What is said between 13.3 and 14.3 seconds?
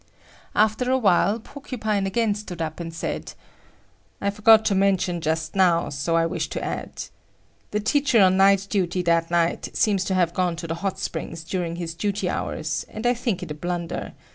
it a blunder.